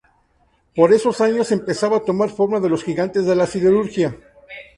Por 0.75 0.93
esos 0.93 1.21
años 1.21 1.51
empezaban 1.51 2.01
a 2.01 2.03
tomar 2.03 2.31
forma 2.31 2.57
los 2.57 2.83
gigantes 2.83 3.23
de 3.27 3.35
la 3.35 3.45
siderurgia. 3.45 4.17